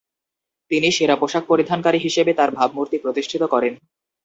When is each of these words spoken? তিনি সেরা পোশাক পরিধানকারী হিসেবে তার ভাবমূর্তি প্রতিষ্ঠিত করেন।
তিনি 0.71 0.89
সেরা 0.91 1.15
পোশাক 1.15 1.43
পরিধানকারী 1.47 1.99
হিসেবে 1.99 2.31
তার 2.33 2.49
ভাবমূর্তি 2.57 2.97
প্রতিষ্ঠিত 3.03 3.43
করেন। 3.53 3.73